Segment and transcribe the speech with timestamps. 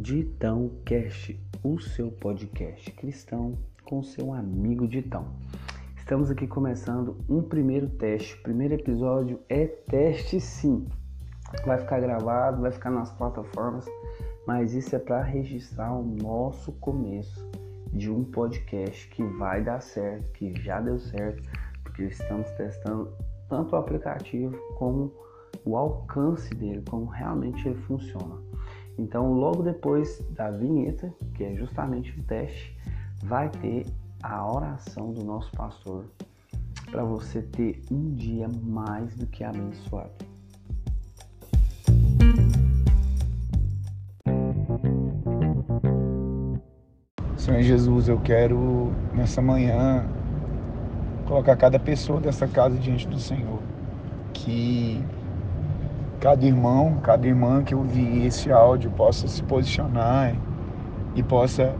[0.00, 5.26] Ditão Cast, o seu podcast cristão com seu amigo Ditão.
[5.96, 8.34] Estamos aqui começando um primeiro teste.
[8.34, 10.86] O primeiro episódio é teste sim.
[11.66, 13.86] Vai ficar gravado, vai ficar nas plataformas,
[14.46, 17.44] mas isso é para registrar o nosso começo
[17.92, 21.42] de um podcast que vai dar certo, que já deu certo,
[21.82, 23.12] porque estamos testando
[23.48, 25.12] tanto o aplicativo como
[25.64, 28.46] o alcance dele, como realmente ele funciona.
[28.98, 32.76] Então, logo depois da vinheta, que é justamente o teste,
[33.22, 33.86] vai ter
[34.22, 36.06] a oração do nosso pastor
[36.90, 40.26] para você ter um dia mais do que abençoado.
[47.36, 50.04] Senhor Jesus, eu quero nessa manhã
[51.26, 53.60] colocar cada pessoa dessa casa diante do Senhor.
[54.34, 55.02] Que
[56.20, 60.34] cada irmão, cada irmã que ouvir esse áudio possa se posicionar
[61.14, 61.74] e possa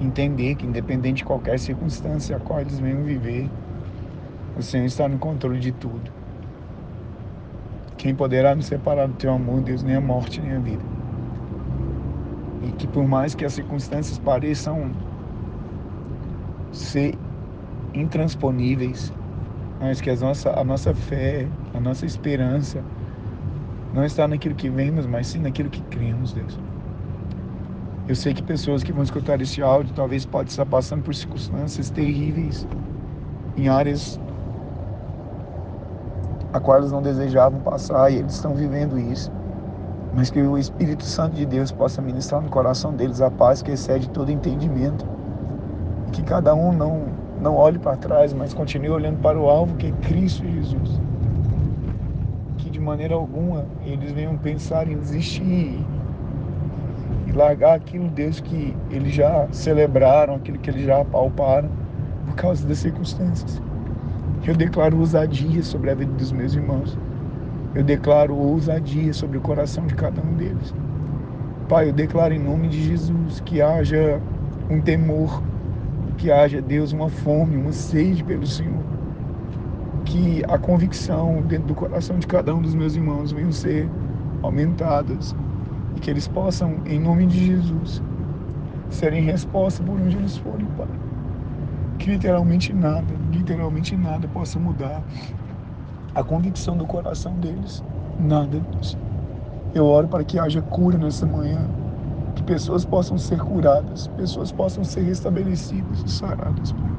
[0.00, 3.48] entender que, independente de qualquer circunstância a qual eles venham viver,
[4.56, 6.12] o Senhor está no controle de tudo.
[7.96, 10.82] Quem poderá nos separar do teu amor, Deus, nem a morte, nem a vida.
[12.62, 14.90] E que por mais que as circunstâncias pareçam
[16.72, 17.14] ser
[17.94, 19.12] intransponíveis,
[19.80, 22.82] mas que a nossa, a nossa fé, a nossa esperança,
[23.94, 26.58] não está naquilo que vemos, mas sim naquilo que cremos, Deus.
[28.08, 31.90] Eu sei que pessoas que vão escutar esse áudio talvez podem estar passando por circunstâncias
[31.90, 32.66] terríveis
[33.56, 34.20] em áreas
[36.52, 39.30] a qual eles não desejavam passar e eles estão vivendo isso.
[40.12, 43.70] Mas que o Espírito Santo de Deus possa ministrar no coração deles a paz que
[43.70, 45.06] excede todo entendimento.
[46.12, 47.06] Que cada um não,
[47.40, 51.00] não olhe para trás, mas continue olhando para o alvo que é Cristo Jesus
[52.84, 55.78] maneira alguma eles venham pensar em desistir
[57.26, 61.68] e largar aquilo, Deus, que eles já celebraram, aquilo que eles já apalparam
[62.26, 63.60] por causa das circunstâncias.
[64.46, 66.98] Eu declaro ousadia sobre a vida dos meus irmãos.
[67.74, 70.74] Eu declaro ousadia sobre o coração de cada um deles.
[71.68, 74.20] Pai, eu declaro em nome de Jesus que haja
[74.70, 75.42] um temor,
[76.18, 78.84] que haja, Deus, uma fome, uma sede pelo Senhor
[80.04, 83.88] que a convicção dentro do coração de cada um dos meus irmãos venham ser
[84.42, 85.34] aumentadas
[85.96, 88.02] e que eles possam, em nome de Jesus,
[88.90, 90.88] serem resposta por onde eles forem, Pai.
[91.98, 95.02] Que literalmente nada, literalmente nada possa mudar
[96.14, 97.82] a convicção do coração deles.
[98.18, 98.64] Nada.
[99.74, 101.74] Eu oro para que haja cura nessa manhã,
[102.34, 106.92] que pessoas possam ser curadas, pessoas possam ser restabelecidas e saradas, Pai.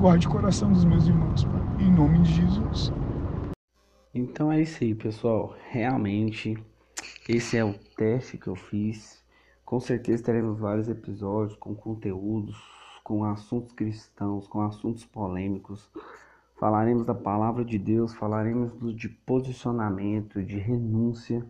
[0.00, 1.62] Guarde o coração dos meus irmãos, Pai.
[1.80, 2.92] Em nome de Jesus.
[4.12, 5.54] Então é isso aí, pessoal.
[5.70, 6.58] Realmente,
[7.28, 9.22] esse é o teste que eu fiz.
[9.64, 12.60] Com certeza teremos vários episódios com conteúdos,
[13.02, 15.88] com assuntos cristãos, com assuntos polêmicos.
[16.58, 21.44] Falaremos da palavra de Deus, falaremos de posicionamento, de renúncia,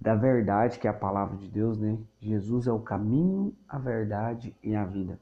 [0.00, 1.98] da verdade que é a palavra de Deus, né?
[2.20, 5.18] Jesus é o caminho, a verdade e a vida.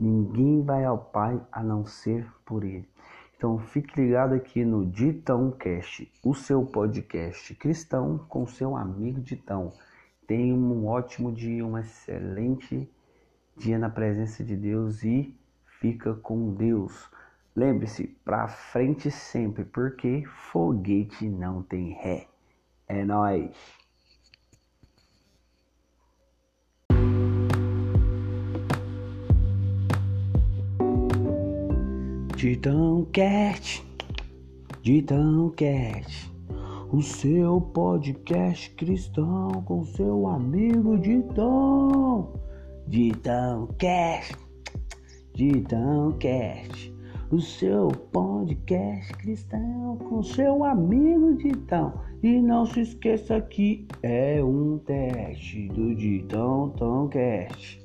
[0.00, 2.88] Ninguém vai ao Pai a não ser por Ele.
[3.36, 9.72] Então fique ligado aqui no Ditão Cast, o seu podcast cristão com seu amigo Ditão.
[10.26, 12.88] Tenha um ótimo dia, um excelente
[13.56, 15.34] dia na presença de Deus e
[15.80, 17.10] fica com Deus.
[17.56, 22.28] Lembre-se, para frente sempre, porque foguete não tem ré.
[22.86, 23.04] É
[32.38, 32.42] nóis!
[32.42, 33.84] Ditão Cast,
[34.82, 36.32] Ditão Cast,
[36.92, 42.32] o seu podcast cristão com seu amigo Ditão.
[42.86, 44.36] Ditão Cast,
[45.34, 46.94] Ditão Cast,
[47.32, 51.92] o seu podcast cristão com seu amigo Ditão.
[52.22, 57.84] E não se esqueça que é um teste do Ditão Tão Cast.